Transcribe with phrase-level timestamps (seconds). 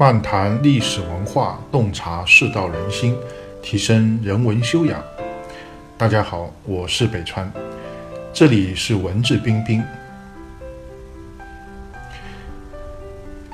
[0.00, 3.16] 漫谈历史文化，洞察世道人心，
[3.60, 5.02] 提升人文修养。
[5.96, 7.52] 大家好，我是北川，
[8.32, 9.82] 这里是文质彬彬。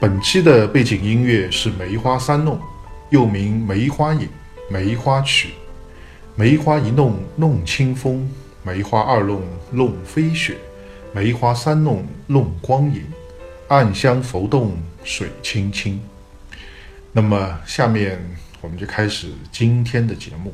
[0.00, 2.56] 本期的背景音乐是《梅花三弄》，
[3.10, 4.20] 又名《梅花引》
[4.70, 5.48] 《梅花曲》。
[6.36, 8.26] 梅花一弄弄清风，
[8.62, 10.56] 梅花二弄弄飞雪，
[11.12, 13.04] 梅花三弄弄光影。
[13.68, 14.72] 暗香浮动，
[15.04, 16.00] 水清清。
[17.12, 18.20] 那么，下面
[18.60, 20.52] 我们就开始今天的节目。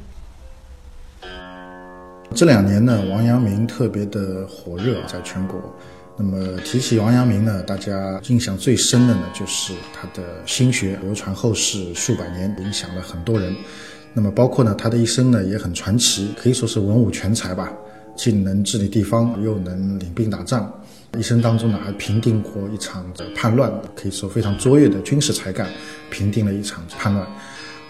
[2.35, 5.61] 这两年呢，王阳明特别的火热，在全国。
[6.17, 13.55] 那么提起王阳明呢，大家印象最深的呢，就是他的心学流传后世数百年，影响了很多人。
[14.15, 17.71] 那么包括呢，他的一生呢也很传奇，可以说是文武全才吧，
[18.17, 20.73] 既能治理地方，又能领兵打仗。
[21.17, 25.69] 一生当中呢，还平定过一场的叛乱，可以说非常卓越的军事才干，
[26.11, 27.27] 平定了一场叛乱。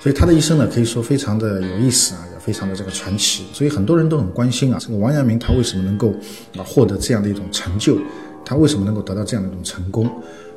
[0.01, 3.45] 所以他的一生呢，可以说非常的有意思啊，也非常的这个传奇。
[3.53, 6.11] 所以很多人都很关心啊，这个王阳明他为什么能够
[6.57, 7.99] 啊获得这样的一种成就？
[8.45, 10.09] 他为什么能够得到这样的一种成功？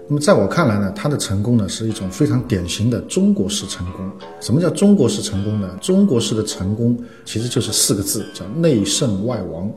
[0.08, 4.12] 那么在我看来呢，他的成功呢是一种非常典型的中国式成功。
[4.40, 5.70] 什么叫中国式成功呢？
[5.82, 9.72] 中国式的成功其实就是四个字，叫内圣外王。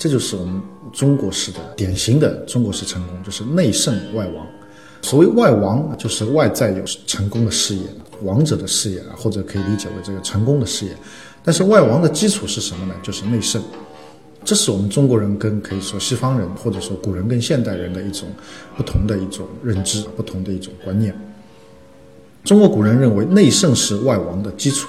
[0.00, 0.58] 这就是我们
[0.94, 4.46] 中国式的典型的中国式成功，就是内圣外王。
[5.02, 7.82] 所谓外王，就是外在有成功的事业，
[8.22, 10.96] 王者的事业啊，或者可以理解为这个成功的事业。
[11.44, 12.94] 但是外王的基础是什么呢？
[13.02, 13.62] 就是内圣。
[14.42, 18.26] 这是我们中国人跟可以说西方人，或者说古人跟现代人的一种
[18.78, 21.14] 不同的一种认知，不同的一种观念。
[22.42, 24.88] 中国古人认为内圣是外王的基础，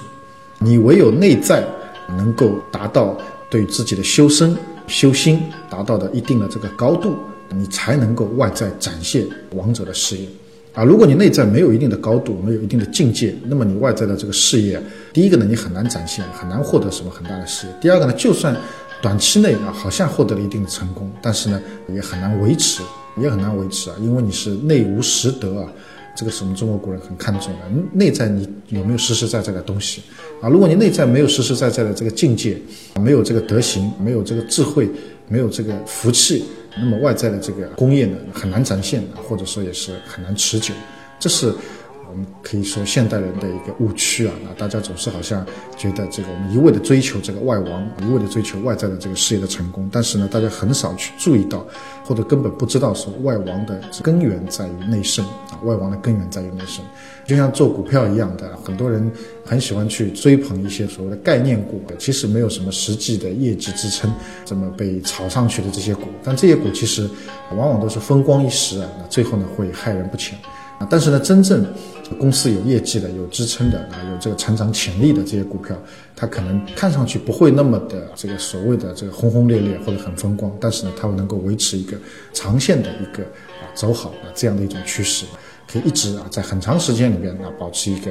[0.58, 1.62] 你唯有内在
[2.08, 3.14] 能够达到
[3.50, 4.56] 对自己的修身。
[4.92, 5.40] 修心
[5.70, 7.16] 达到的一定的这个高度，
[7.48, 10.28] 你才能够外在展现王者的事业，
[10.74, 14.78] 啊，如果你内在没有一定的高度，没有一定的境界，那么你外在的这个事业，
[15.10, 18.54] 第一个呢，你很难展现，很难获得什么很大的事业；第二个呢，就算
[19.00, 21.58] 短期内啊，好像获得了一定的成功，但是呢，
[21.88, 22.82] 也很难维持，
[23.16, 25.72] 也很难维持啊，因为你是内无实德啊。
[26.14, 27.60] 这个是我们中国古人很看重的，
[27.92, 30.02] 内在你有没有实实在在的东西
[30.40, 30.48] 啊？
[30.48, 32.56] 如果你内在没有实实在在的这个境界，
[33.00, 34.88] 没有这个德行，没有这个智慧，
[35.28, 36.44] 没有这个福气，
[36.76, 40.74] 那么外在的这个功业呢，很难展现，或者说也是很难持久。
[41.18, 41.52] 这是。
[42.12, 45.44] 我们可以说现代人的一个误区啊，那大家总是好像
[45.76, 51.66] 觉得这个我们一味的追求这个外王，一味的追求外在的这个事业的成功，但是呢，大家很少去注意到，
[52.04, 56.84] 或者根本不知道说外王的根源在于内生啊，外王的根源在于内生，
[57.26, 59.10] 就像做股票一样的，很多人
[59.44, 64.12] 很喜欢去追捧一些所谓的概念股，其实没有什么实际的业绩支撑，
[64.44, 67.08] 这么被炒上去的这些股，但这些股其实
[67.56, 70.38] 往往都是风光一时啊，那最后呢会害人不浅
[70.78, 71.64] 啊，但是呢，真正
[72.12, 75.76] 公司有业绩的、有支撑的啊，有这个成长潜力的这些股票，
[76.14, 81.96] 它可能看上去不会那么的这个所谓的这个轰轰烈烈或者很风光，但是呢，它能够维持一个
[82.32, 85.24] 长线的一个啊走好啊这样的一种趋势，
[85.72, 88.10] 可以一直啊在很长时间里面啊保持一个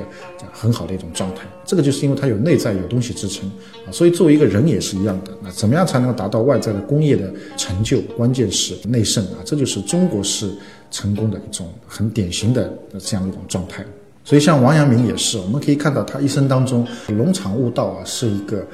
[0.51, 1.41] 很好的一种状态。
[1.65, 3.47] 这个就是因为它有内在有东西支撑
[3.85, 5.31] 啊，所以作为一个人也是一样的。
[5.43, 8.01] 那怎么样才能够达到外在的工业的成就？
[8.17, 10.51] 关键是内圣啊，这就是中国式。
[10.93, 13.81] 成功的一种很典型的这样一种状态，
[14.25, 18.67] 所以像王阳明也是，我们可以看到他一生当中农场悟道啊，是一个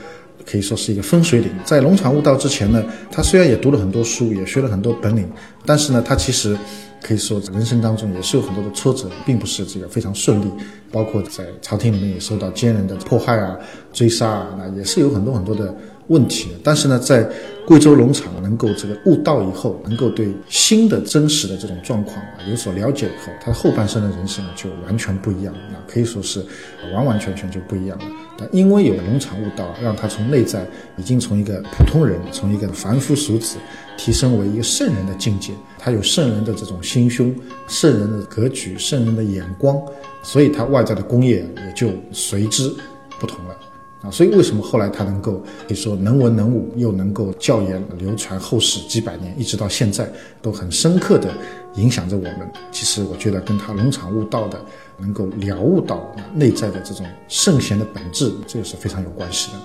[0.44, 1.52] 可以说是一个分水岭。
[1.64, 5.30] 在农场悟道之前呢，他虽然也读了很多书，也学了很多本领，
[5.64, 6.58] 但是呢，他其实
[7.08, 10.52] 可以说人生当中也是有很多的挫折，并不是这个非常顺利，
[10.92, 13.58] 包括在朝廷里面也受到奸人的迫害啊、
[13.94, 15.74] 追杀啊，那也是有很多很多的。
[16.08, 17.30] 问题，但是呢，在
[17.66, 26.46] 贵州农场能够这个悟道以后，能够对新的真实的这种状况啊有所了解以后，他后半生的人生呢就完全不一样，那可以说是
[26.94, 28.06] 完完全全就不一样了。
[28.38, 33.58] 但因为有农场悟道，让他从内在已经从一个普通人，从一个凡夫俗子，
[33.98, 35.52] 提升为一个圣人的境界。
[35.78, 37.36] 他有圣人的这种心胸、
[37.68, 39.78] 圣人的格局、圣人的眼光，
[40.24, 42.74] 所以他外在的功业也就随之
[43.20, 43.56] 不同了。
[44.04, 50.08] 啊，所以为什么后来他能够可以说能文能武，又能够教研流传后世几百年，一直到现在
[50.40, 51.32] 都很深刻的
[51.78, 52.48] 影响着我们。
[52.72, 54.60] 其实我觉得跟他农场悟道的，
[55.00, 59.58] 能够了悟到内在的这种圣贤的本质，这个是非常有关系的。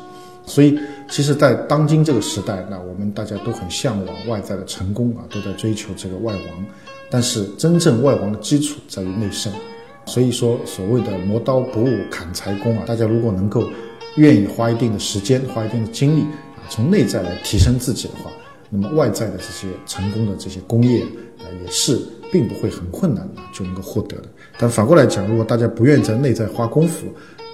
[0.46, 0.78] 所以，
[1.10, 6.66] 其实，在当今这个时代，那我们大家都很向往外在的成功啊，都在追求这个外王。
[7.10, 9.52] 但是，真正外王的基础在于内圣。
[10.06, 13.68] 所以说，所谓的磨刀不误砍柴工啊，大家如果能够。
[14.16, 16.22] 愿意花一定的时间，花一定的精力
[16.56, 18.30] 啊，从内在来提升自己的话，
[18.68, 21.02] 那么外在的这些成功的这些工业
[21.38, 21.98] 啊，也是
[22.30, 24.28] 并不会很困难的就能够获得的。
[24.58, 27.06] 但反过来讲，如果大家不愿意在内在花功夫，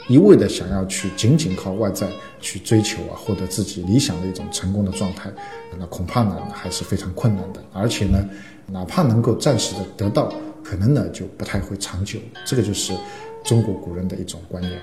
[0.09, 2.09] 一味的想要去仅仅靠外在
[2.41, 5.31] 去追求啊，获得自己理想的一种成功的状态，
[5.79, 7.63] 那恐怕呢还是非常困难的。
[7.73, 8.29] 而且呢，
[8.67, 10.33] 哪怕能够暂时的得到，
[10.65, 12.19] 可能呢就不太会长久。
[12.47, 12.95] 这个就是
[13.45, 14.81] 中国古人的一种观念。